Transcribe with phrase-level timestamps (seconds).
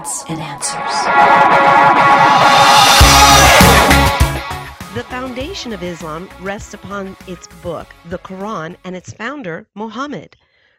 [0.00, 1.04] evidence and answers.
[4.94, 10.36] The foundation of Islam rests upon its book, the Quran, and its founder, Muhammad.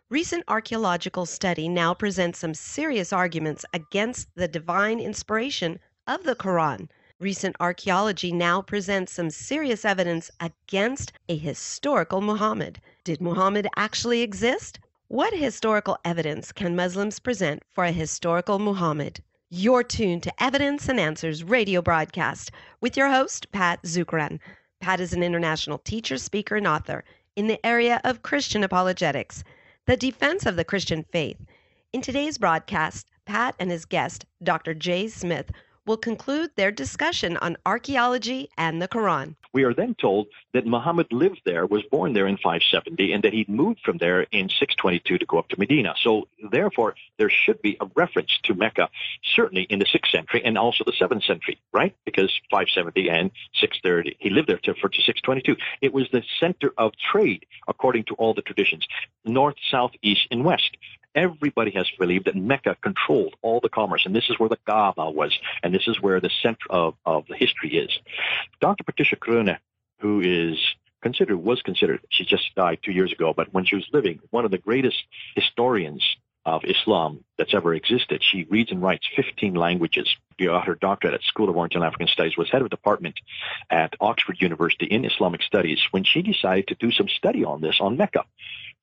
[0.09, 6.89] Recent archaeological study now presents some serious arguments against the divine inspiration of the Quran.
[7.19, 12.81] Recent archaeology now presents some serious evidence against a historical Muhammad.
[13.03, 14.79] Did Muhammad actually exist?
[15.11, 19.21] What historical evidence can Muslims present for a historical Muhammad?
[19.49, 24.39] You're tuned to Evidence and Answers radio broadcast with your host, Pat Zukeran.
[24.79, 27.03] Pat is an international teacher, speaker, and author
[27.35, 29.43] in the area of Christian apologetics
[29.85, 31.45] the defense of the Christian faith.
[31.91, 34.73] In today's broadcast, Pat and his guest, Dr.
[34.73, 35.51] Jay Smith,
[35.85, 39.35] will conclude their discussion on archaeology and the Quran.
[39.53, 43.33] We are then told that Muhammad lived there, was born there in 570, and that
[43.33, 45.93] he moved from there in 622 to go up to Medina.
[46.01, 48.89] So, therefore, there should be a reference to Mecca,
[49.35, 51.95] certainly in the 6th century and also the 7th century, right?
[52.05, 55.55] Because 570 and 630, he lived there to 622.
[55.81, 58.85] It was the center of trade, according to all the traditions,
[59.25, 60.77] north, south, east, and west
[61.15, 65.09] everybody has believed that Mecca controlled all the commerce, and this is where the Kaaba
[65.09, 67.97] was, and this is where the center of, of the history is.
[68.59, 68.83] Dr.
[68.83, 69.57] Patricia Crone,
[69.99, 70.57] who is
[71.01, 74.45] considered, was considered, she just died two years ago, but when she was living, one
[74.45, 75.03] of the greatest
[75.35, 76.03] historians
[76.45, 78.23] of Islam that's ever existed.
[78.23, 80.15] She reads and writes 15 languages.
[80.39, 83.15] Got her doctorate at School of Oriental African Studies, was head of department
[83.69, 87.77] at Oxford University in Islamic Studies when she decided to do some study on this,
[87.79, 88.25] on Mecca.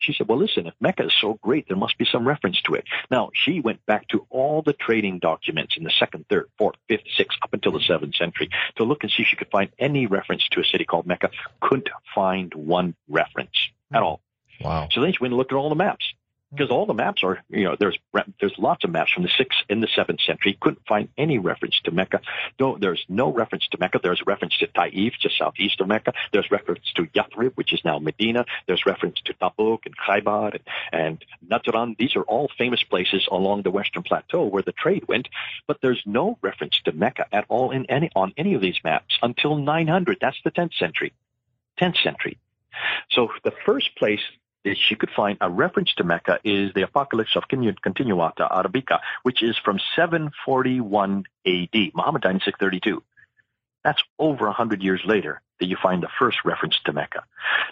[0.01, 2.75] She said, well, listen, if Mecca is so great, there must be some reference to
[2.75, 2.85] it.
[3.11, 7.05] Now, she went back to all the trading documents in the second, third, fourth, fifth,
[7.17, 10.07] sixth, up until the seventh century to look and see if she could find any
[10.07, 11.31] reference to a city called Mecca.
[11.61, 13.57] Couldn't find one reference
[13.93, 14.05] at hmm.
[14.05, 14.21] all.
[14.61, 14.89] Wow.
[14.91, 16.05] So then she went and looked at all the maps
[16.51, 17.99] because all the maps are, you know, there's
[18.41, 20.57] there's lots of maps from the sixth and the seventh century.
[20.61, 22.21] Couldn't find any reference to Mecca.
[22.59, 24.01] No, there's no reference to Mecca.
[24.03, 26.13] There's reference to Taif, just southeast of Mecca.
[26.33, 28.47] There's reference to Yathrib, which is now Medina.
[28.67, 30.59] There's reference to Tabuk and Khaybar
[30.93, 31.97] and, and.
[31.99, 35.29] These are all famous places along the western plateau where the trade went.
[35.67, 39.19] But there's no reference to Mecca at all in any on any of these maps
[39.23, 40.19] until 900.
[40.21, 41.13] That's the 10th century.
[41.81, 42.39] 10th century.
[43.11, 44.21] So the first place
[44.65, 49.57] she could find a reference to Mecca is the Apocalypse of Continuata Arabica, which is
[49.65, 51.95] from 741 AD.
[51.95, 53.03] Muhammad died in 632.
[53.85, 57.25] That's over 100 years later that you find the first reference to Mecca.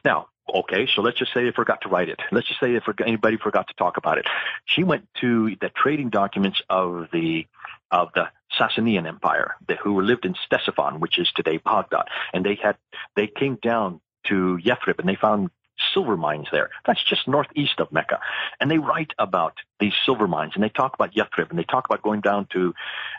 [0.05, 2.21] Now, okay, so let's just say they forgot to write it.
[2.33, 4.27] Let's just say if anybody forgot to talk about it.
[4.65, 7.47] She went to the trading documents of the
[7.91, 12.57] of the Sasanian Empire, the, who lived in Ctesiphon, which is today Baghdad, and they
[12.57, 12.77] had
[13.15, 15.51] they came down to Yathrib and they found
[15.95, 16.71] silver mines there.
[16.87, 18.21] That's just northeast of Mecca.
[18.61, 21.85] And they write about these silver mines and they talk about Yathrib and they talk
[21.87, 22.75] about going down to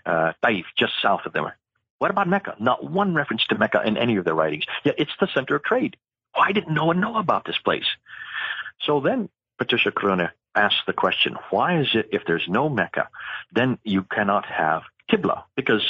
[0.06, 1.52] uh, Taif, just south of them.
[2.00, 2.56] What about Mecca?
[2.60, 4.66] Not one reference to Mecca in any of their writings.
[4.84, 5.98] Yet it's the center of trade.
[6.34, 7.88] Why didn't no one know about this place?
[8.82, 13.10] So then Patricia Crone asked the question, why is it if there's no Mecca,
[13.54, 15.44] then you cannot have Qibla?
[15.56, 15.84] Because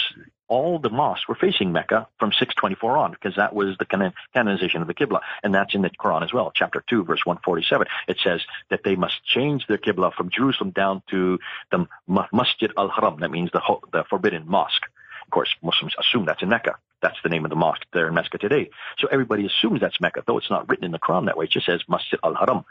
[0.48, 3.86] all the mosques were facing Mecca from 624 on, because that was the
[4.34, 5.20] canonization of the Qibla.
[5.44, 7.88] And that's in the Quran as well, chapter 2, verse 147.
[8.08, 11.40] It says that they must change their Qibla from Jerusalem down to
[11.72, 11.88] the
[12.32, 13.20] Masjid al-Haram.
[13.20, 14.86] That means the, the forbidden mosque.
[15.26, 16.76] Of course, Muslims assume that's in Mecca.
[17.02, 18.70] That's the name of the mosque there in Mecca today.
[19.00, 21.46] So everybody assumes that's Mecca, though it's not written in the Quran that way.
[21.46, 22.64] It just says Masjid al-Haram.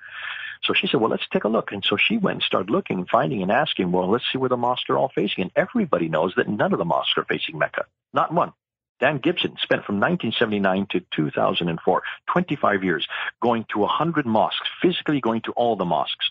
[0.62, 1.72] So she said, well, let's take a look.
[1.72, 4.48] And so she went and started looking, and finding and asking, well, let's see where
[4.48, 5.42] the mosques are all facing.
[5.42, 7.86] And everybody knows that none of the mosques are facing Mecca.
[8.12, 8.52] Not one.
[8.98, 12.02] Dan Gibson spent from 1979 to 2004,
[12.32, 13.06] 25 years,
[13.42, 16.30] going to 100 mosques, physically going to all the mosques.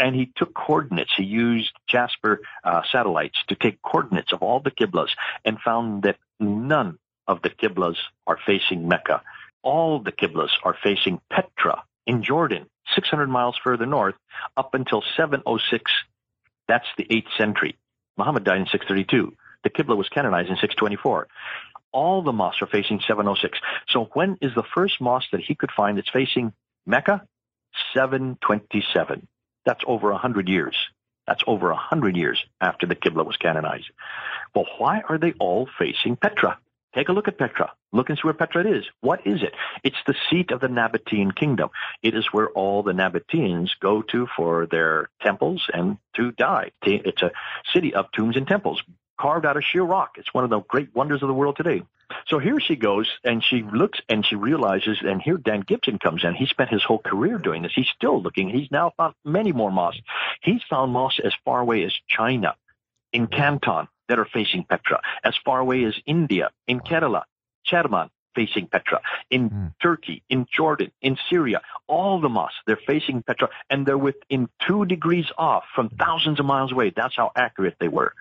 [0.00, 1.12] And he took coordinates.
[1.16, 5.10] He used Jasper uh, satellites to take coordinates of all the Qiblas
[5.44, 7.96] and found that none of the Qiblas
[8.26, 9.22] are facing Mecca.
[9.62, 14.14] All the Qiblas are facing Petra in Jordan, 600 miles further north,
[14.56, 15.90] up until 706.
[16.68, 17.76] That's the 8th century.
[18.16, 19.34] Muhammad died in 632.
[19.64, 21.28] The Qibla was canonized in 624.
[21.92, 23.58] All the mosques are facing 706.
[23.88, 26.52] So when is the first mosque that he could find that's facing
[26.86, 27.26] Mecca?
[27.94, 29.26] 727.
[29.64, 30.76] That's over 100 years.
[31.26, 33.90] That's over 100 years after the Qibla was canonized.
[34.54, 36.58] Well, why are they all facing Petra?
[36.94, 37.72] Take a look at Petra.
[37.92, 38.84] Look and see where Petra is.
[39.00, 39.54] What is it?
[39.82, 41.70] It's the seat of the Nabatean kingdom.
[42.02, 46.70] It is where all the Nabateans go to for their temples and to die.
[46.82, 47.32] It's a
[47.72, 48.82] city of tombs and temples
[49.18, 50.16] carved out of sheer rock.
[50.16, 51.82] It's one of the great wonders of the world today.
[52.28, 56.24] So here she goes and she looks and she realizes, and here Dan Gibson comes
[56.24, 56.34] in.
[56.34, 57.72] He spent his whole career doing this.
[57.74, 58.50] He's still looking.
[58.50, 60.02] He's now found many more mosques.
[60.42, 62.54] He's found mosques as far away as China
[63.12, 67.22] in Canton that are facing Petra, as far away as India, in Kerala,
[67.66, 69.00] Cherman, facing Petra,
[69.30, 69.74] in mm.
[69.80, 74.84] Turkey, in Jordan, in Syria, all the mosques, they're facing Petra, and they're within two
[74.84, 76.90] degrees off from thousands of miles away.
[76.94, 78.14] That's how accurate they were.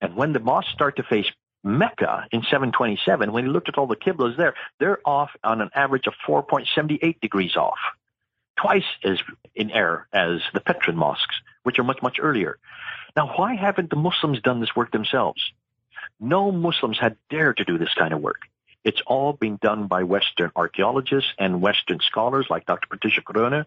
[0.00, 1.30] And when the mosques start to face
[1.64, 5.70] Mecca in 727, when he looked at all the Qiblas there, they're off on an
[5.74, 7.78] average of 4.78 degrees off,
[8.58, 9.18] twice as
[9.54, 12.58] in error as the Petran mosques, which are much, much earlier.
[13.16, 15.42] Now, why haven't the Muslims done this work themselves?
[16.20, 18.40] No Muslims had dared to do this kind of work.
[18.84, 22.88] It's all being done by Western archaeologists and Western scholars like Dr.
[22.88, 23.64] Patricia Crone,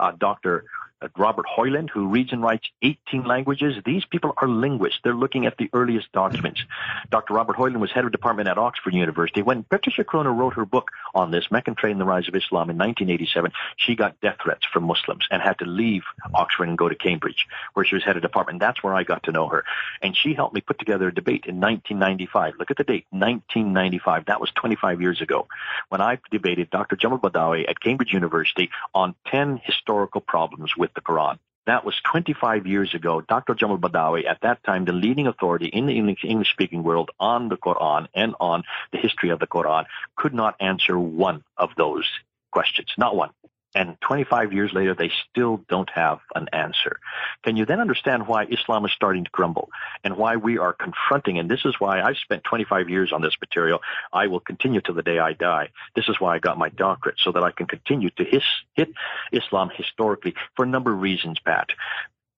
[0.00, 0.64] uh, Dr.
[1.02, 3.74] Uh, Robert Hoyland, who reads and writes 18 languages.
[3.84, 4.98] These people are linguists.
[5.04, 6.62] They're looking at the earliest documents.
[7.10, 7.34] Dr.
[7.34, 9.42] Robert Hoyland was head of department at Oxford University.
[9.42, 12.78] When Patricia Crone wrote her book on this, Trade and the Rise of Islam in
[12.78, 16.02] 1987, she got death threats from Muslims and had to leave
[16.34, 18.60] Oxford and go to Cambridge, where she was head of department.
[18.60, 19.64] That's where I got to know her.
[20.00, 22.54] And she helped me put together a debate in 1995.
[22.58, 24.26] Look at the date, 1995.
[24.26, 25.46] That was 25 years ago,
[25.90, 26.96] when I debated Dr.
[26.96, 31.38] Jamal Badawi at Cambridge University on 10 historical problems with with the Quran.
[31.66, 33.20] That was 25 years ago.
[33.20, 33.54] Dr.
[33.54, 37.56] Jamal Badawi, at that time the leading authority in the English speaking world on the
[37.56, 38.62] Quran and on
[38.92, 39.84] the history of the Quran,
[40.14, 42.06] could not answer one of those
[42.52, 42.88] questions.
[42.96, 43.30] Not one.
[43.74, 46.98] And 25 years later, they still don't have an answer.
[47.42, 49.68] Can you then understand why Islam is starting to crumble
[50.02, 51.38] and why we are confronting?
[51.38, 53.80] And this is why I've spent 25 years on this material.
[54.12, 55.68] I will continue to the day I die.
[55.94, 58.42] This is why I got my doctorate so that I can continue to his,
[58.74, 58.88] hit
[59.32, 61.68] Islam historically for a number of reasons, Pat.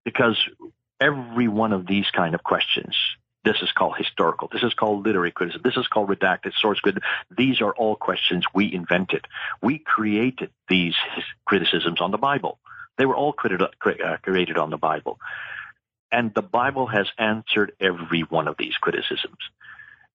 [0.05, 0.37] Because
[1.01, 2.97] every one of these kind of questions
[3.49, 4.49] this is called historical.
[4.53, 5.63] This is called literary criticism.
[5.65, 7.09] This is called redacted source criticism.
[7.35, 9.27] These are all questions we invented.
[9.63, 10.95] We created these
[11.47, 12.59] criticisms on the Bible.
[12.99, 15.19] They were all uh, created on the Bible.
[16.13, 19.39] And the Bible has answered every one of these criticisms.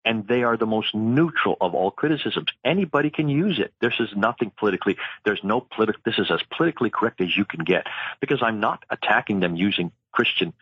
[0.05, 2.49] And they are the most neutral of all criticisms.
[2.63, 3.73] Anybody can use it.
[3.81, 7.63] This is nothing politically, there's no political, this is as politically correct as you can
[7.63, 7.87] get
[8.19, 10.53] because I'm not attacking them using Christian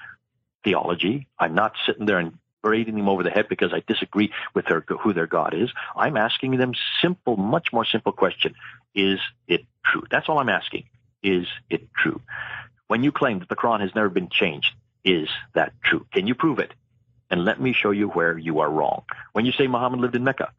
[0.63, 1.27] theology.
[1.39, 4.81] I'm not sitting there and berating them over the head because I disagree with their,
[4.81, 5.69] who their God is.
[5.95, 8.55] I'm asking them simple, much more simple question.
[8.93, 10.03] Is it true?
[10.09, 10.85] That's all I'm asking.
[11.23, 12.21] Is it true?
[12.87, 14.73] When you claim that the Quran has never been changed,
[15.03, 16.05] is that true?
[16.13, 16.73] Can you prove it?
[17.29, 19.03] And let me show you where you are wrong.
[19.31, 20.51] When you say Muhammad lived in Mecca,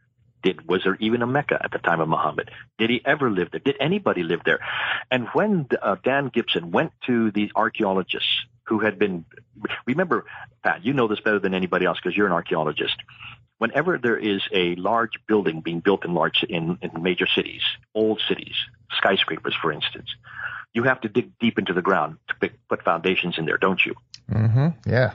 [0.43, 2.51] did was there even a Mecca at the time of Muhammad?
[2.79, 3.61] Did he ever live there?
[3.61, 4.61] Did anybody live there?
[5.11, 9.25] And when uh, Dan Gibson went to the archaeologists who had been,
[9.87, 10.25] remember,
[10.63, 12.97] Pat, you know this better than anybody else because you're an archaeologist.
[13.59, 17.63] Whenever there is a large building being built in large in, in major cities,
[17.95, 18.55] old cities,
[18.97, 20.09] skyscrapers, for instance,
[20.75, 23.85] you have to dig deep into the ground to pick, put foundations in there, don't
[23.85, 23.95] you?
[24.31, 24.91] Mm-hmm.
[24.91, 25.13] Yeah.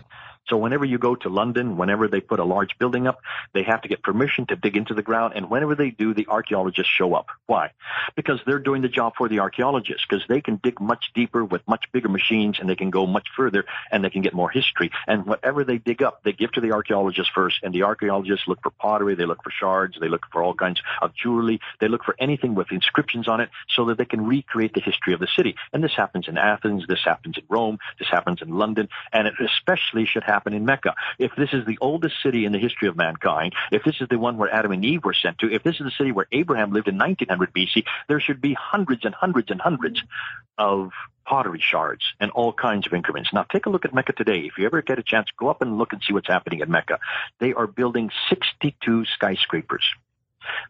[0.49, 3.19] So whenever you go to London, whenever they put a large building up,
[3.53, 5.33] they have to get permission to dig into the ground.
[5.35, 7.27] And whenever they do, the archaeologists show up.
[7.47, 7.71] Why?
[8.15, 11.67] Because they're doing the job for the archaeologists because they can dig much deeper with
[11.67, 14.91] much bigger machines and they can go much further and they can get more history.
[15.05, 17.57] And whatever they dig up, they give to the archaeologists first.
[17.63, 19.15] And the archaeologists look for pottery.
[19.15, 19.97] They look for shards.
[19.99, 21.59] They look for all kinds of jewelry.
[21.81, 25.13] They look for anything with inscriptions on it so that they can recreate the history
[25.13, 25.55] of the city.
[25.73, 26.85] And this happens in Athens.
[26.87, 27.79] This happens in Rome.
[27.99, 28.87] This happens in London.
[29.11, 30.93] And it especially should happen happen in Mecca.
[31.17, 34.19] If this is the oldest city in the history of mankind, if this is the
[34.19, 36.71] one where Adam and Eve were sent to, if this is the city where Abraham
[36.71, 39.99] lived in 1900 BC, there should be hundreds and hundreds and hundreds
[40.59, 40.91] of
[41.25, 43.33] pottery shards and all kinds of increments.
[43.33, 44.41] Now take a look at Mecca today.
[44.41, 46.69] If you ever get a chance, go up and look and see what's happening at
[46.69, 46.99] Mecca.
[47.39, 49.85] They are building 62 skyscrapers.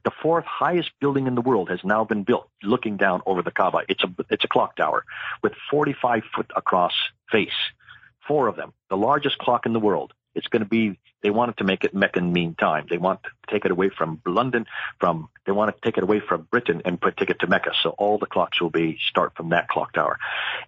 [0.06, 3.52] The fourth highest building in the world has now been built looking down over the
[3.52, 3.82] Kaaba.
[3.90, 5.04] It's a, it's a clock tower
[5.44, 6.94] with 45 foot across
[7.32, 7.60] face
[8.28, 10.14] four of them, the largest clock in the world.
[10.36, 12.86] It's going to be, they wanted to make it Meccan mean time.
[12.90, 14.66] They want to take it away from London,
[15.00, 17.72] from, they want to take it away from Britain and put, take it to Mecca.
[17.82, 20.18] So all the clocks will be, start from that clock tower.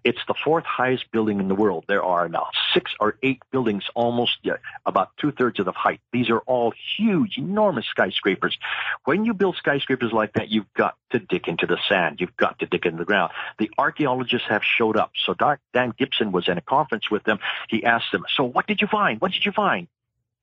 [0.03, 1.85] It's the fourth highest building in the world.
[1.87, 5.99] There are now six or eight buildings almost yeah, about two thirds of the height.
[6.13, 8.57] These are all huge, enormous skyscrapers.
[9.05, 12.17] When you build skyscrapers like that, you've got to dig into the sand.
[12.19, 13.31] You've got to dig into the ground.
[13.57, 15.11] The archaeologists have showed up.
[15.25, 15.35] So
[15.73, 17.39] Dan Gibson was in a conference with them.
[17.67, 19.19] He asked them, so what did you find?
[19.21, 19.87] What did you find?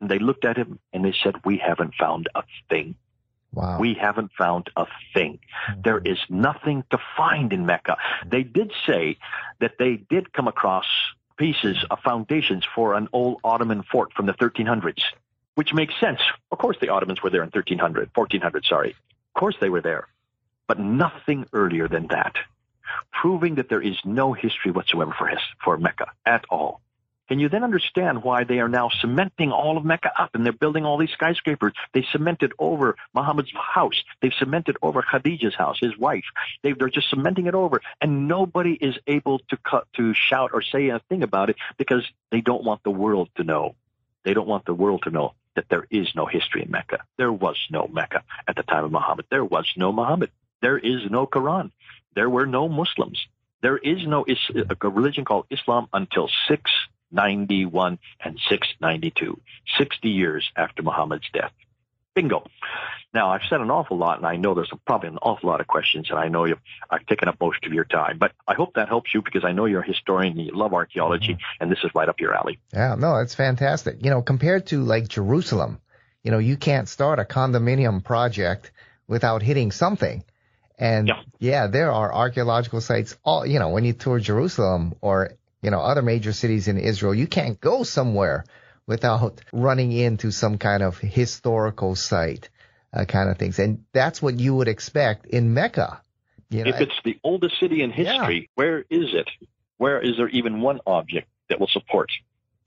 [0.00, 2.96] And they looked at him and they said, we haven't found a thing.
[3.52, 3.78] Wow.
[3.80, 5.38] We haven't found a thing.
[5.70, 5.80] Mm-hmm.
[5.82, 7.96] There is nothing to find in Mecca.
[8.26, 9.16] They did say
[9.60, 10.84] that they did come across
[11.38, 15.02] pieces of foundations for an old Ottoman fort from the 1300s,
[15.54, 16.20] which makes sense.
[16.50, 18.90] Of course, the Ottomans were there in 1300, 1400, sorry.
[18.90, 20.08] Of course, they were there,
[20.66, 22.36] but nothing earlier than that,
[23.12, 26.80] proving that there is no history whatsoever for his, for Mecca at all.
[27.28, 30.52] Can you then understand why they are now cementing all of Mecca up and they're
[30.52, 31.72] building all these skyscrapers?
[31.92, 34.00] They cemented over Muhammad's house.
[34.20, 36.24] They've cemented over Khadijah's house, his wife.
[36.62, 40.62] They, are just cementing it over, and nobody is able to cut, to shout or
[40.62, 43.74] say a thing about it because they don't want the world to know.
[44.22, 47.04] They don't want the world to know that there is no history in Mecca.
[47.16, 49.26] There was no Mecca at the time of Muhammad.
[49.30, 50.30] There was no Muhammad.
[50.60, 51.70] There is no Quran.
[52.14, 53.26] There were no Muslims.
[53.62, 56.28] There is no is- a religion called Islam until
[57.10, 59.40] 691 and 692,
[59.78, 61.52] 60 years after Muhammad's death.
[62.14, 62.46] Bingo.
[63.12, 65.66] Now, I've said an awful lot, and I know there's probably an awful lot of
[65.66, 66.56] questions, and I know you,
[66.90, 69.52] I've taken up most of your time, but I hope that helps you because I
[69.52, 71.62] know you're a historian and you love archeology, mm-hmm.
[71.62, 72.58] and this is right up your alley.
[72.72, 74.02] Yeah, no, it's fantastic.
[74.02, 75.80] You know, compared to like Jerusalem,
[76.22, 78.72] you know, you can't start a condominium project
[79.06, 80.24] without hitting something.
[80.78, 81.22] And yeah.
[81.38, 85.30] yeah, there are archaeological sites all, you know, when you tour Jerusalem or,
[85.66, 88.44] you know, other major cities in Israel, you can't go somewhere
[88.86, 92.48] without running into some kind of historical site,
[92.92, 93.58] uh, kind of things.
[93.58, 96.00] And that's what you would expect in Mecca.
[96.50, 98.46] You know, if it's the oldest city in history, yeah.
[98.54, 99.28] where is it?
[99.78, 102.10] Where is there even one object that will support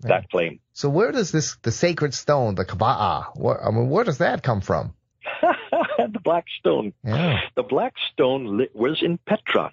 [0.01, 0.59] that claim?
[0.73, 4.43] So where does this, the sacred stone, the Kaaba, where, I mean, where does that
[4.43, 4.93] come from?
[5.41, 6.91] the black stone.
[7.05, 7.39] Yeah.
[7.55, 9.71] The black stone was in Petra.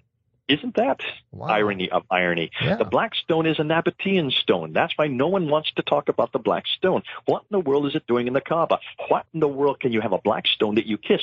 [0.48, 1.00] Isn't that
[1.32, 1.48] wow.
[1.48, 2.50] irony of irony?
[2.60, 2.76] Yeah.
[2.76, 4.72] The black stone is a Nabatean stone.
[4.72, 7.02] That's why no one wants to talk about the black stone.
[7.24, 8.78] What in the world is it doing in the Kaaba?
[9.08, 11.22] What in the world can you have a black stone that you kiss,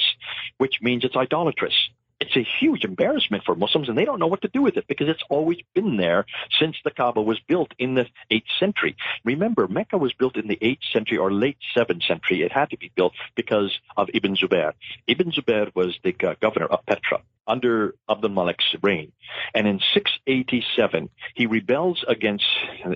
[0.57, 1.73] which means it's idolatrous?
[2.19, 4.87] It's a huge embarrassment for Muslims, and they don't know what to do with it
[4.87, 6.25] because it's always been there
[6.59, 8.95] since the Kaaba was built in the 8th century.
[9.25, 12.41] Remember, Mecca was built in the 8th century or late 7th century.
[12.41, 14.73] It had to be built because of Ibn Zubair.
[15.07, 19.11] Ibn Zubair was the governor of Petra under Abdul Malik's reign.
[19.53, 22.45] And in 687, he rebels against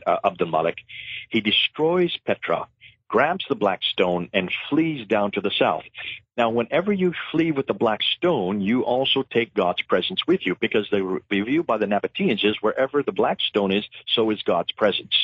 [0.06, 0.78] uh, Abdul Malik.
[1.30, 2.68] He destroys Petra
[3.08, 5.84] grabs the black stone and flees down to the south.
[6.38, 10.56] Now, whenever you flee with the black stone, you also take God's presence with you
[10.60, 14.72] because the review by the Nabateans is wherever the black stone is, so is God's
[14.72, 15.16] presence.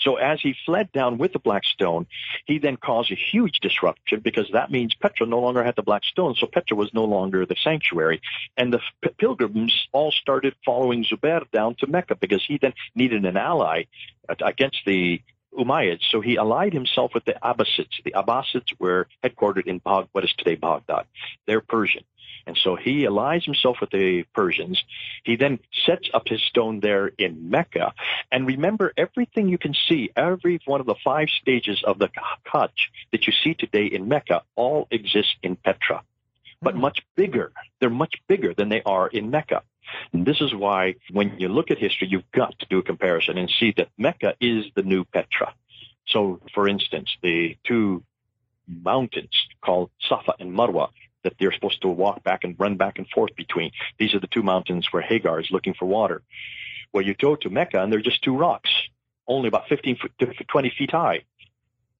[0.00, 2.06] So as he fled down with the black stone,
[2.46, 6.04] he then caused a huge disruption because that means Petra no longer had the black
[6.04, 6.36] stone.
[6.36, 8.20] So Petra was no longer the sanctuary.
[8.56, 13.24] And the p- pilgrims all started following Zubair down to Mecca because he then needed
[13.24, 13.84] an ally
[14.28, 15.20] uh, against the
[15.56, 16.02] Umayyads.
[16.10, 18.02] So he allied himself with the Abbasids.
[18.04, 21.06] The Abbasids were headquartered in what is today Baghdad.
[21.46, 22.04] They're Persian.
[22.46, 24.82] And so he allies himself with the Persians.
[25.22, 27.92] He then sets up his stone there in Mecca.
[28.32, 32.08] And remember, everything you can see, every one of the five stages of the
[32.44, 36.02] Hajj that you see today in Mecca, all exist in Petra,
[36.60, 36.80] but mm.
[36.80, 37.52] much bigger.
[37.80, 39.62] They're much bigger than they are in Mecca.
[40.12, 43.38] And this is why when you look at history, you've got to do a comparison
[43.38, 45.54] and see that Mecca is the new Petra.
[46.06, 48.02] So, for instance, the two
[48.66, 50.88] mountains called Safa and Marwa
[51.24, 53.70] that they're supposed to walk back and run back and forth between.
[53.98, 56.22] These are the two mountains where Hagar is looking for water.
[56.92, 58.70] Well, you go to Mecca and they're just two rocks,
[59.26, 61.24] only about 15 to 20 feet high.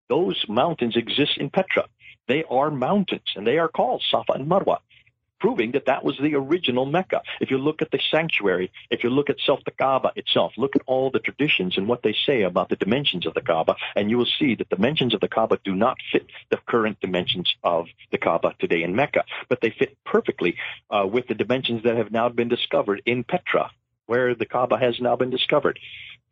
[0.08, 1.86] Those mountains exist in Petra.
[2.28, 4.78] They are mountains and they are called Safa and Marwa
[5.40, 7.22] proving that that was the original Mecca.
[7.40, 10.76] If you look at the sanctuary, if you look at self the Kaaba itself, look
[10.76, 14.10] at all the traditions and what they say about the dimensions of the Kaaba, and
[14.10, 17.54] you will see that the dimensions of the Kaaba do not fit the current dimensions
[17.62, 20.56] of the Kaaba today in Mecca, but they fit perfectly
[20.90, 23.70] uh, with the dimensions that have now been discovered in Petra,
[24.06, 25.78] where the Kaaba has now been discovered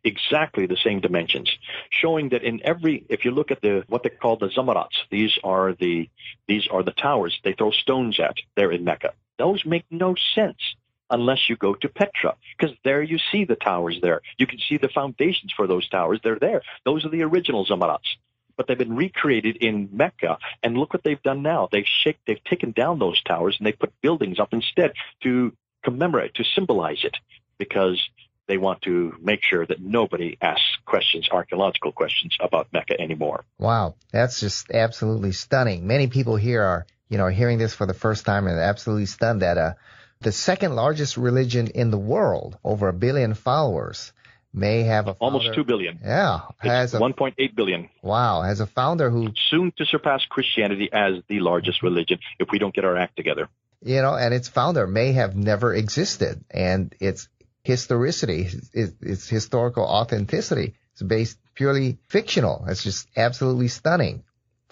[0.07, 1.51] exactly the same dimensions,
[1.91, 5.39] showing that in every, if you look at the what they call the zamarats, these
[5.45, 6.09] are the
[6.49, 9.13] these are the towers they throw stones at there in Mecca.
[9.39, 10.63] Those make no sense
[11.11, 14.21] unless you go to Petra, because there you see the towers there.
[14.39, 16.21] You can see the foundations for those towers.
[16.23, 16.63] They're there.
[16.85, 18.17] Those are the original zamarats.
[18.57, 21.69] But they've been recreated in Mecca, and look what they've done now.
[21.71, 25.53] They've shake, they've taken down those towers and they put buildings up instead to
[25.85, 27.17] commemorate, to symbolize it,
[27.59, 28.01] because
[28.47, 33.45] they want to make sure that nobody asks questions, archaeological questions about Mecca anymore.
[33.59, 35.87] Wow, that's just absolutely stunning.
[35.87, 39.43] Many people here are, you know, hearing this for the first time and absolutely stunned
[39.43, 39.75] that uh,
[40.21, 44.13] the second largest religion in the world, over a billion followers,
[44.53, 45.99] may have a founder, almost two billion.
[46.03, 47.91] Yeah, has 1.8 billion.
[48.03, 52.59] Wow, has a founder who soon to surpass Christianity as the largest religion if we
[52.59, 53.49] don't get our act together.
[53.83, 57.29] You know, and its founder may have never existed, and its
[57.67, 60.75] historicity, its historical authenticity.
[60.93, 62.65] It's based purely fictional.
[62.69, 64.23] It's just absolutely stunning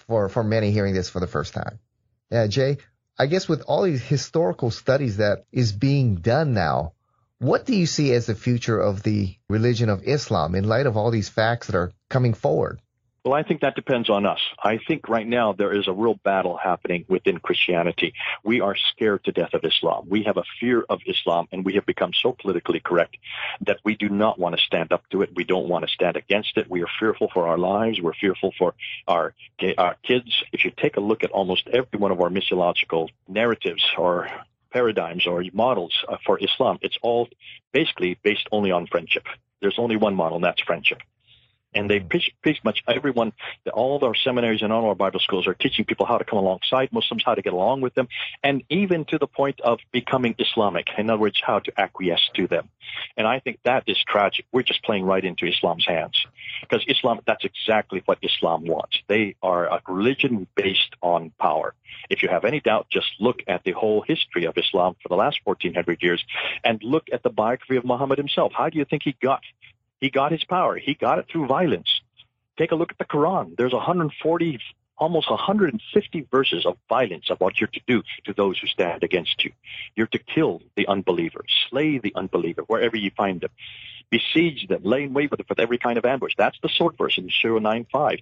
[0.07, 1.79] for, for many hearing this for the first time.
[2.31, 2.77] Yeah, Jay,
[3.19, 6.93] I guess with all these historical studies that is being done now,
[7.39, 10.95] What do you see as the future of the religion of Islam in light of
[10.95, 12.79] all these facts that are coming forward?
[13.25, 14.39] Well, I think that depends on us.
[14.63, 18.13] I think right now there is a real battle happening within Christianity.
[18.43, 20.05] We are scared to death of Islam.
[20.07, 23.17] We have a fear of Islam, and we have become so politically correct
[23.61, 25.31] that we do not want to stand up to it.
[25.35, 26.69] We don't want to stand against it.
[26.69, 27.99] We are fearful for our lives.
[27.99, 28.75] We're fearful for
[29.07, 29.33] our,
[29.79, 30.43] our kids.
[30.51, 34.29] If you take a look at almost every one of our missiological narratives or
[34.69, 37.27] paradigms or models uh, for Islam, it's all
[37.71, 39.25] basically based only on friendship.
[39.61, 40.99] There's only one model, and that's friendship
[41.75, 43.33] and they pretty, pretty much everyone,
[43.73, 46.39] all of our seminaries and all our Bible schools are teaching people how to come
[46.39, 48.07] alongside Muslims, how to get along with them,
[48.43, 50.87] and even to the point of becoming Islamic.
[50.97, 52.69] In other words, how to acquiesce to them.
[53.17, 54.45] And I think that is tragic.
[54.51, 56.15] We're just playing right into Islam's hands
[56.61, 58.97] because Islam, that's exactly what Islam wants.
[59.07, 61.73] They are a religion based on power.
[62.09, 65.15] If you have any doubt, just look at the whole history of Islam for the
[65.15, 66.23] last 1400 years
[66.63, 68.53] and look at the biography of Muhammad himself.
[68.55, 69.41] How do you think he got
[70.05, 70.77] he got his power.
[70.77, 72.01] He got it through violence.
[72.59, 73.57] Take a look at the Quran.
[73.57, 74.59] There's 140,
[74.99, 79.43] almost 150 verses of violence of what you're to do to those who stand against
[79.43, 79.51] you.
[79.95, 83.49] You're to kill the unbeliever, slay the unbeliever wherever you find them,
[84.11, 86.33] besiege them, lay in wait with every kind of ambush.
[86.37, 88.19] That's the sword verse in Surah 9.5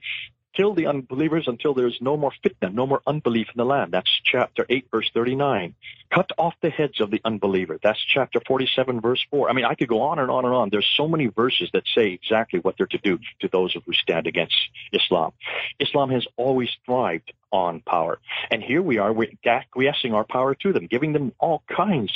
[0.53, 3.91] kill the unbelievers until there is no more fitna, no more unbelief in the land.
[3.91, 5.75] That's chapter 8, verse 39.
[6.09, 7.79] Cut off the heads of the unbeliever.
[7.81, 9.49] That's chapter 47, verse 4.
[9.49, 10.69] I mean, I could go on and on and on.
[10.69, 14.27] There's so many verses that say exactly what they're to do to those who stand
[14.27, 14.55] against
[14.91, 15.31] Islam.
[15.79, 18.19] Islam has always thrived on power.
[18.51, 22.11] And here we are, we're acquiescing our power to them, giving them all kinds,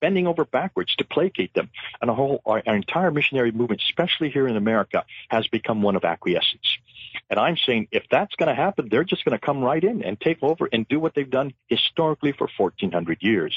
[0.00, 1.70] bending over backwards to placate them.
[2.00, 6.04] And whole, our, our entire missionary movement, especially here in America, has become one of
[6.04, 6.78] acquiescence.
[7.30, 10.02] And I'm saying if that's going to happen, they're just going to come right in
[10.02, 13.54] and take over and do what they've done historically for 1400 years.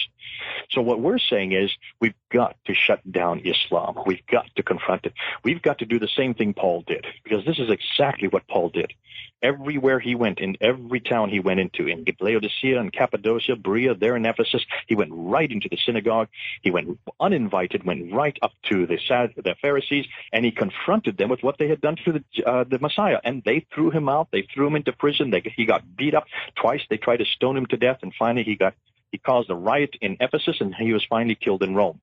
[0.71, 3.99] So what we're saying is we've got to shut down Islam.
[4.05, 5.13] We've got to confront it.
[5.43, 8.69] We've got to do the same thing Paul did because this is exactly what Paul
[8.69, 8.93] did.
[9.41, 14.15] Everywhere he went, in every town he went into, in Laodicea and Cappadocia, Berea, there
[14.15, 16.27] in Ephesus, he went right into the synagogue.
[16.63, 18.97] He went uninvited, went right up to the,
[19.35, 22.79] the Pharisees, and he confronted them with what they had done to the, uh, the
[22.79, 23.19] Messiah.
[23.23, 24.29] And they threw him out.
[24.31, 25.29] They threw him into prison.
[25.29, 26.81] They, he got beat up twice.
[26.89, 28.73] They tried to stone him to death, and finally he got
[29.11, 32.01] he caused a riot in Ephesus, and he was finally killed in Rome.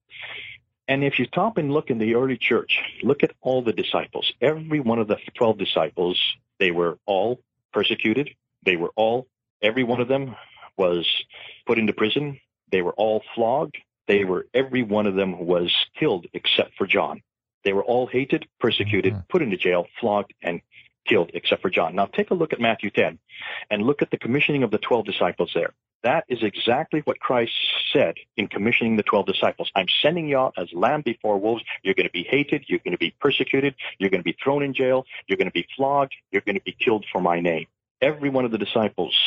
[0.87, 4.31] And if you stop and look in the early church, look at all the disciples.
[4.41, 6.21] Every one of the 12 disciples,
[6.59, 7.41] they were all
[7.73, 8.31] persecuted.
[8.65, 9.27] They were all,
[9.63, 10.37] every one of them
[10.77, 11.07] was
[11.67, 12.41] put into prison.
[12.71, 13.77] They were all flogged.
[14.07, 17.23] They were, every one of them was killed except for John.
[17.65, 19.27] They were all hated, persecuted, mm-hmm.
[19.29, 20.61] put into jail, flogged, and
[21.07, 21.95] killed except for John.
[21.95, 23.19] Now take a look at Matthew 10
[23.71, 25.73] and look at the commissioning of the 12 disciples there.
[26.05, 27.55] That is exactly what Christ
[27.91, 29.73] said in commissioning the 12 disciples.
[29.75, 31.65] I'm sending you out as lamb before wolves.
[31.83, 32.65] You're going to be hated.
[32.69, 33.75] You're going to be persecuted.
[33.99, 35.07] You're going to be thrown in jail.
[35.27, 36.13] You're going to be flogged.
[36.31, 37.67] You're going to be killed for my name.
[38.03, 39.19] Every one of the disciples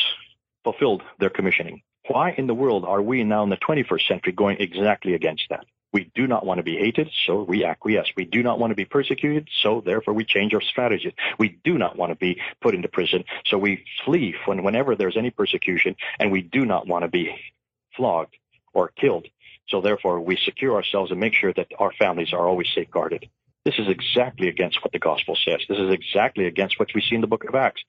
[0.62, 1.82] fulfilled their commissioning.
[2.06, 5.66] Why in the world are we now in the 21st century going exactly against that?
[5.92, 8.08] We do not want to be hated, so we acquiesce.
[8.16, 11.12] We do not want to be persecuted, so therefore we change our strategies.
[11.38, 15.16] We do not want to be put into prison, so we flee when, whenever there's
[15.16, 17.34] any persecution, and we do not want to be
[17.96, 18.36] flogged
[18.74, 19.26] or killed.
[19.68, 23.28] So therefore we secure ourselves and make sure that our families are always safeguarded.
[23.68, 25.60] This is exactly against what the gospel says.
[25.68, 27.82] This is exactly against what we see in the book of Acts.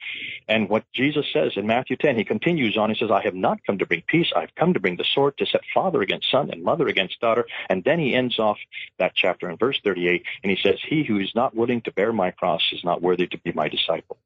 [0.49, 3.63] And what Jesus says in Matthew 10, he continues on, he says, I have not
[3.65, 4.29] come to bring peace.
[4.35, 7.47] I've come to bring the sword to set father against son and mother against daughter.
[7.69, 8.57] And then he ends off
[8.97, 12.11] that chapter in verse 38, and he says, he who is not willing to bear
[12.11, 14.17] my cross is not worthy to be my disciple.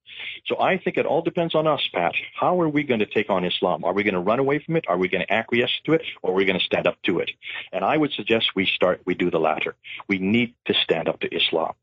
[0.45, 2.13] So I think it all depends on us, Pat.
[2.35, 3.83] How are we going to take on Islam?
[3.83, 4.85] Are we going to run away from it?
[4.87, 6.03] Are we going to acquiesce to it?
[6.21, 7.31] Or are we going to stand up to it?
[7.71, 9.75] And I would suggest we start, we do the latter.
[10.07, 11.42] We need to stand up to Islam.
[11.43, 11.73] Islam,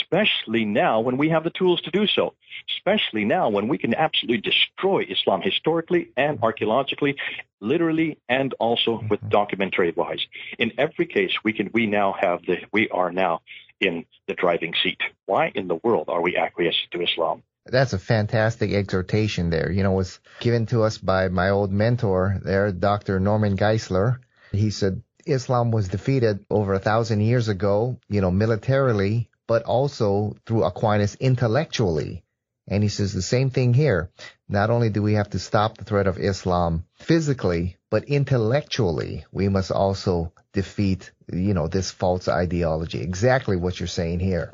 [0.00, 2.34] especially now when we have the tools to do so,
[2.76, 7.16] especially now when we can absolutely destroy Islam historically and archaeologically,
[7.60, 9.28] literally and also with mm-hmm.
[9.28, 10.26] documentary wise.
[10.58, 13.42] In every case, we can we now have the we are now
[13.80, 15.00] in the driving seat.
[15.26, 17.42] Why in the world are we acquiescing to Islam?
[17.66, 19.70] That's a fantastic exhortation there.
[19.70, 23.20] You know, it was given to us by my old mentor there, Dr.
[23.20, 24.18] Norman Geisler.
[24.50, 30.36] He said, Islam was defeated over a thousand years ago, you know, militarily, but also
[30.46, 32.22] through Aquinas intellectually.
[32.68, 34.10] And he says the same thing here.
[34.48, 39.48] Not only do we have to stop the threat of Islam physically, but intellectually, we
[39.48, 43.00] must also defeat, you know, this false ideology.
[43.00, 44.52] Exactly what you're saying here.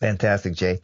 [0.00, 0.80] Fantastic, Jay.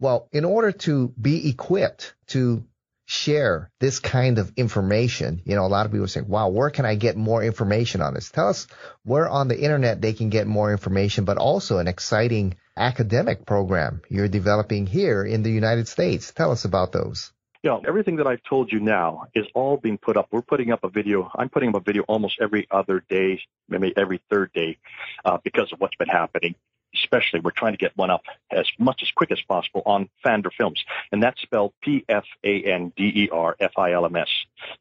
[0.00, 2.64] Well, in order to be equipped to
[3.06, 6.84] share this kind of information, you know, a lot of people saying, wow, where can
[6.84, 8.30] I get more information on this?
[8.30, 8.66] Tell us
[9.04, 14.02] where on the internet they can get more information, but also an exciting academic program
[14.10, 16.32] you're developing here in the United States.
[16.32, 17.32] Tell us about those.
[17.62, 20.28] Yeah, everything that I've told you now is all being put up.
[20.30, 21.30] We're putting up a video.
[21.34, 24.78] I'm putting up a video almost every other day, maybe every third day,
[25.24, 26.54] uh, because of what's been happening
[27.02, 30.52] especially, we're trying to get one up as much as quick as possible on Pfander
[30.52, 30.82] Films,
[31.12, 34.28] and that's spelled P-F-A-N-D-E-R-F-I-L-M-S.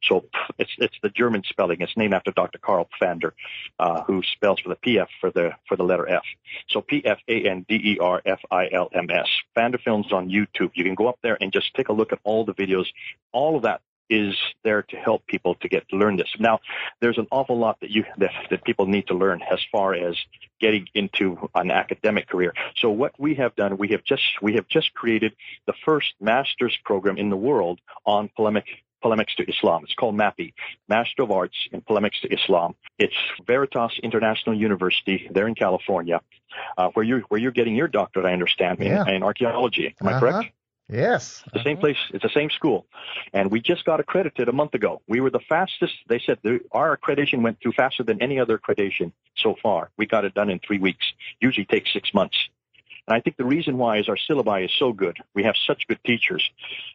[0.03, 0.25] So
[0.57, 1.81] it's it's the German spelling.
[1.81, 2.59] It's named after Dr.
[2.59, 3.31] Karl Pfander,
[3.79, 6.23] uh, who spells for the P-F for the for the letter F.
[6.69, 9.27] So P-F-A-N-D-E-R-F-I-L-M-S.
[9.55, 10.71] Pfander Films on YouTube.
[10.73, 12.85] You can go up there and just take a look at all the videos.
[13.31, 16.29] All of that is there to help people to get to learn this.
[16.39, 16.59] Now,
[17.01, 20.15] there's an awful lot that you that, that people need to learn as far as
[20.59, 22.53] getting into an academic career.
[22.77, 25.33] So what we have done, we have just we have just created
[25.65, 28.65] the first master's program in the world on polemic
[29.01, 29.83] polemics to Islam.
[29.83, 30.53] It's called MAPI,
[30.89, 32.73] Master of Arts in Polemics to Islam.
[32.97, 33.13] It's
[33.45, 36.21] Veritas International University there in California,
[36.77, 38.25] uh, where you're where you're getting your doctorate.
[38.25, 39.03] I understand yeah.
[39.07, 39.95] in, in archaeology.
[40.01, 40.15] Am uh-huh.
[40.15, 40.51] I correct?
[40.87, 41.43] Yes.
[41.47, 41.97] It's the same place.
[42.13, 42.85] It's the same school.
[43.33, 45.01] And we just got accredited a month ago.
[45.07, 45.93] We were the fastest.
[46.07, 49.89] They said the, our accreditation went through faster than any other accreditation so far.
[49.97, 51.05] We got it done in three weeks.
[51.41, 52.37] Usually takes six months.
[53.07, 55.17] And I think the reason why is our syllabi is so good.
[55.33, 56.47] We have such good teachers.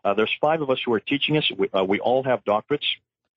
[0.04, 1.50] Uh, there's five of us who are teaching us.
[1.56, 2.86] We, uh, we all have doctorates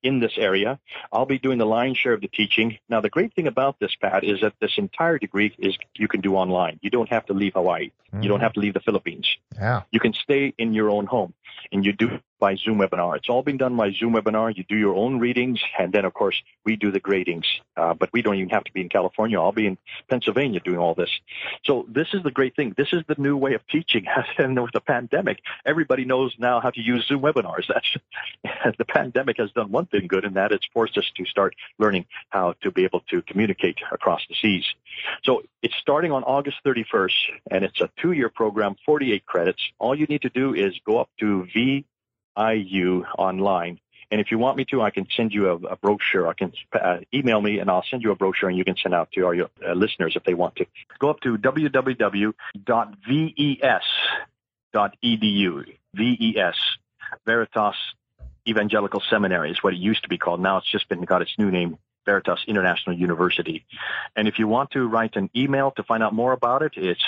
[0.04, 0.78] in this area.
[1.10, 2.78] I'll be doing the lion's share of the teaching.
[2.88, 6.20] Now, the great thing about this, Pat, is that this entire degree is you can
[6.20, 6.78] do online.
[6.82, 7.86] You don't have to leave Hawaii.
[7.86, 8.22] Mm-hmm.
[8.22, 8.44] You don't mm-hmm.
[8.44, 9.26] have to leave the Philippines.
[9.56, 9.82] Yeah.
[9.90, 11.32] You can stay in your own home,
[11.72, 13.16] and you do by Zoom webinar.
[13.16, 14.54] It's all been done by Zoom webinar.
[14.54, 17.46] You do your own readings, and then, of course, we do the gradings.
[17.74, 19.40] Uh, but we don't even have to be in California.
[19.40, 19.78] I'll be in
[20.10, 21.08] Pennsylvania doing all this.
[21.64, 22.74] So this is the great thing.
[22.76, 24.04] This is the new way of teaching.
[24.38, 27.66] and with the pandemic, everybody knows now how to use Zoom webinars.
[27.72, 31.56] That's the pandemic has done one thing good, and that it's forced us to start
[31.78, 34.66] learning how to be able to communicate across the seas.
[35.22, 37.14] So it's starting on August 31st,
[37.50, 39.62] and it's a two-year program, 48 credits.
[39.78, 41.86] All you need to do is go up to V
[42.38, 43.80] IU online.
[44.10, 46.28] And if you want me to, I can send you a, a brochure.
[46.28, 48.94] I can uh, email me and I'll send you a brochure and you can send
[48.94, 50.66] out to our uh, listeners if they want to.
[50.98, 52.34] Go up to www.ves.edu.
[55.94, 56.56] VES,
[57.24, 57.76] Veritas
[58.46, 60.40] Evangelical Seminary is what it used to be called.
[60.40, 63.64] Now it's just been got its new name, Veritas International University.
[64.14, 67.02] And if you want to write an email to find out more about it, it's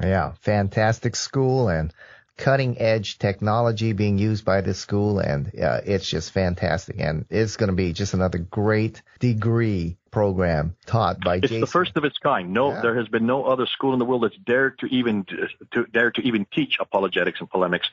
[0.00, 1.92] Yeah, fantastic school and
[2.36, 6.96] cutting edge technology being used by this school, and uh, it's just fantastic.
[6.98, 11.36] And it's going to be just another great degree program taught by.
[11.36, 11.60] It's Jason.
[11.60, 12.52] the first of its kind.
[12.52, 12.80] No, yeah.
[12.80, 15.86] there has been no other school in the world that's dared to even to, to
[15.86, 17.88] dare to even teach apologetics and polemics.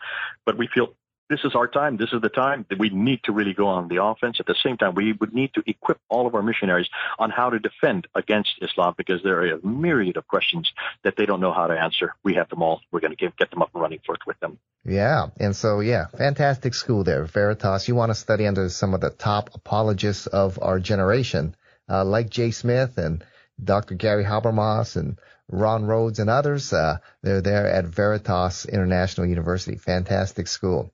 [0.46, 0.94] But we feel
[1.30, 1.98] this is our time.
[1.98, 4.38] This is the time that we need to really go on the offense.
[4.40, 6.88] At the same time, we would need to equip all of our missionaries
[7.20, 10.72] on how to defend against Islam because there are a myriad of questions
[11.04, 12.16] that they don't know how to answer.
[12.24, 12.82] We have them all.
[12.92, 14.58] We're going to get them up and running forth with them.
[14.86, 15.28] Yeah.
[15.40, 17.88] And so, yeah, fantastic school there, Veritas.
[17.88, 21.56] You want to study under some of the top apologists of our generation,
[21.90, 23.24] uh, like Jay Smith and
[23.62, 23.96] Dr.
[23.96, 26.74] Gary Habermas and Ron Rhodes and others.
[26.74, 29.78] Uh, they're there at Veritas International University.
[29.78, 30.92] Fantastic school.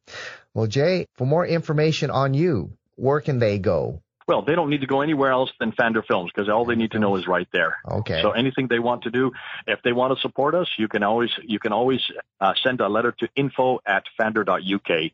[0.53, 4.01] Well, Jay, for more information on you, where can they go?
[4.27, 6.91] Well, they don't need to go anywhere else than Pfander Films because all they need
[6.91, 7.77] to know is right there.
[7.85, 8.21] Okay.
[8.21, 9.31] So anything they want to do,
[9.67, 11.99] if they want to support us, you can always you can always
[12.39, 15.11] uh, send a letter to info at pfander.uk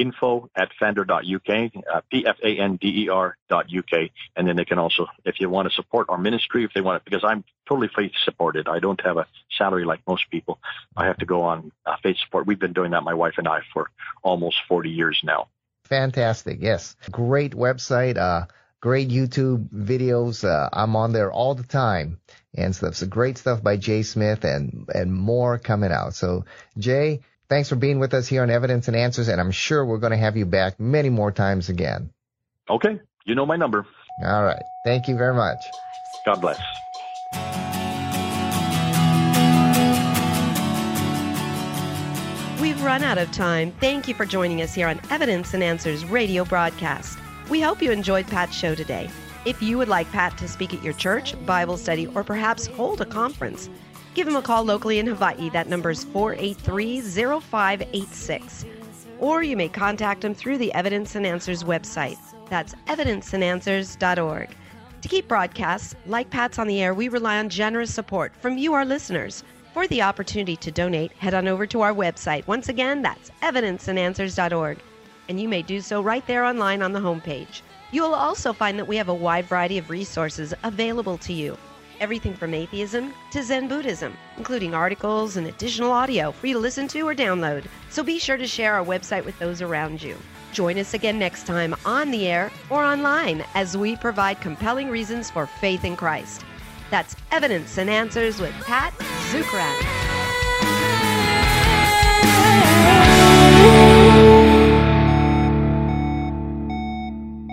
[0.00, 4.10] info at pfander.uk, uh, P-F-A-N-D-E-R dot UK.
[4.34, 6.96] And then they can also, if you want to support our ministry, if they want
[6.96, 8.66] it, because I'm totally faith supported.
[8.68, 10.58] I don't have a salary like most people.
[10.96, 12.46] I have to go on uh, faith support.
[12.46, 13.90] We've been doing that, my wife and I, for
[14.22, 15.48] almost 40 years now.
[15.84, 16.58] Fantastic.
[16.60, 16.96] Yes.
[17.10, 18.16] Great website.
[18.16, 18.46] Uh,
[18.80, 20.44] great YouTube videos.
[20.44, 22.20] Uh, I'm on there all the time
[22.54, 22.94] and stuff.
[22.94, 26.14] So great stuff by Jay Smith and, and more coming out.
[26.14, 26.44] So
[26.78, 29.98] Jay, Thanks for being with us here on Evidence and Answers, and I'm sure we're
[29.98, 32.10] going to have you back many more times again.
[32.70, 33.00] Okay.
[33.24, 33.84] You know my number.
[34.24, 34.62] All right.
[34.84, 35.58] Thank you very much.
[36.24, 36.60] God bless.
[42.60, 43.72] We've run out of time.
[43.80, 47.18] Thank you for joining us here on Evidence and Answers radio broadcast.
[47.48, 49.10] We hope you enjoyed Pat's show today.
[49.44, 53.00] If you would like Pat to speak at your church, Bible study, or perhaps hold
[53.00, 53.68] a conference,
[54.14, 55.50] Give him a call locally in Hawaii.
[55.50, 58.64] That number is 483 0586.
[59.20, 62.18] Or you may contact him through the Evidence and Answers website.
[62.48, 64.56] That's evidenceandanswers.org.
[65.02, 68.74] To keep broadcasts like Pat's on the air, we rely on generous support from you,
[68.74, 69.44] our listeners.
[69.72, 72.46] For the opportunity to donate, head on over to our website.
[72.48, 74.78] Once again, that's evidenceandanswers.org.
[75.28, 77.62] And you may do so right there online on the homepage.
[77.92, 81.56] You will also find that we have a wide variety of resources available to you.
[82.00, 86.88] Everything from atheism to Zen Buddhism, including articles and additional audio for you to listen
[86.88, 87.66] to or download.
[87.90, 90.16] So be sure to share our website with those around you.
[90.52, 95.30] Join us again next time on the air or online as we provide compelling reasons
[95.30, 96.42] for faith in Christ.
[96.90, 98.94] That's Evidence and Answers with Pat
[99.30, 99.76] Zukeran.